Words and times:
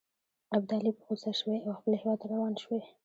ابدالي 0.57 0.91
په 0.95 1.01
غوسه 1.07 1.31
شوی 1.39 1.57
او 1.65 1.71
خپل 1.79 1.93
هیواد 2.01 2.19
ته 2.21 2.25
روان 2.33 2.53
شوی. 2.63 2.81